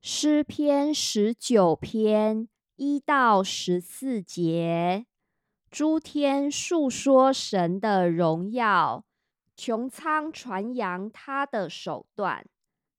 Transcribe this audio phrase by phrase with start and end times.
[0.00, 5.06] 诗篇十九篇一到十四节，
[5.70, 9.04] 诸天述说神的荣耀，
[9.56, 12.46] 穹苍传扬他的手段。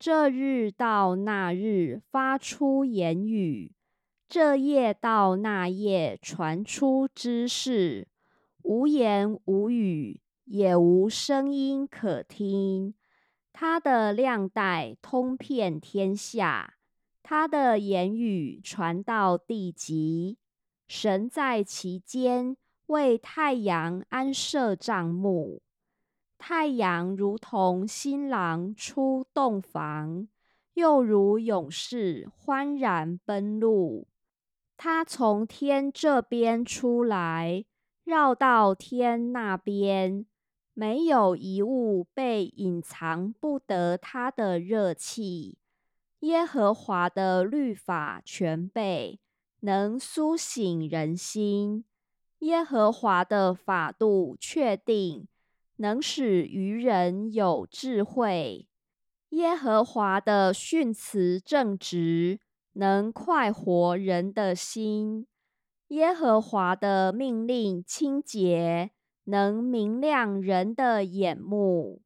[0.00, 3.72] 这日到那日发出言语，
[4.28, 8.08] 这夜到那夜传出知识，
[8.62, 12.94] 无言无语，也无声音可听。
[13.52, 16.74] 他的亮带通遍天下。
[17.32, 20.36] 他的言语传到地极，
[20.88, 25.62] 神在其间为太阳安设帐幕。
[26.38, 30.26] 太阳如同新郎出洞房，
[30.74, 34.08] 又如勇士欢然奔路。
[34.76, 37.64] 他从天这边出来，
[38.02, 40.26] 绕到天那边，
[40.74, 45.58] 没有一物被隐藏不得他的热气。
[46.20, 49.18] 耶和华的律法全备，
[49.60, 51.84] 能苏醒人心；
[52.40, 55.26] 耶和华的法度确定，
[55.76, 58.66] 能使愚人有智慧；
[59.30, 62.38] 耶和华的训词正直，
[62.74, 65.24] 能快活人的心；
[65.88, 68.90] 耶和华的命令清洁，
[69.24, 72.02] 能明亮人的眼目；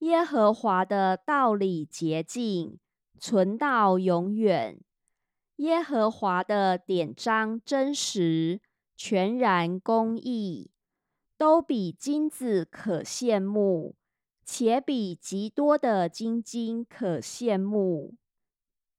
[0.00, 2.80] 耶和华的道理洁净。
[3.18, 4.80] 存到永远，
[5.56, 8.60] 耶和华的典章真实，
[8.96, 10.70] 全然公义，
[11.36, 13.96] 都比金子可羡慕，
[14.44, 18.14] 且比极多的金金可羡慕，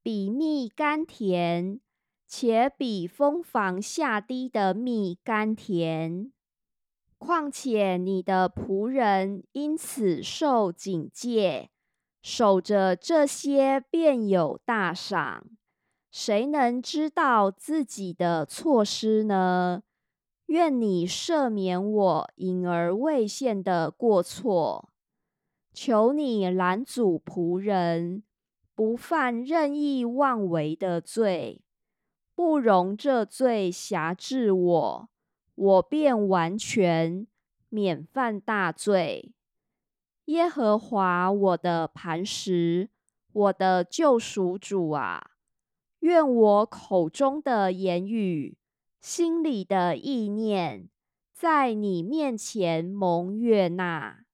[0.02, 1.80] 比蜜甘甜，
[2.28, 6.32] 且比蜂房下滴的蜜甘甜。
[7.18, 11.72] 况且你的仆人因此受警戒。
[12.30, 15.46] 守着这些，便有大赏。
[16.12, 19.84] 谁能知道自己的错失呢？
[20.48, 24.90] 愿你赦免我隐而未现的过错。
[25.72, 28.24] 求你拦阻仆人，
[28.76, 31.62] 不犯任意妄为的罪，
[32.36, 35.10] 不容这罪辖制我，
[35.56, 37.26] 我便完全
[37.70, 39.32] 免犯大罪。
[40.28, 42.90] 耶和华我的磐石，
[43.32, 45.32] 我的救赎主啊，
[46.00, 48.58] 愿我口中的言语、
[49.00, 50.90] 心里的意念，
[51.34, 54.26] 在你面前蒙悦纳。